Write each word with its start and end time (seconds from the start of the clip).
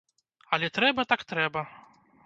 Але 0.57 0.71
трэба, 0.79 1.07
так 1.13 1.21
трэба. 1.35 1.67